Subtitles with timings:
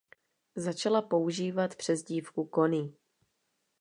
[0.55, 2.93] Začala používat přezdívku Connie.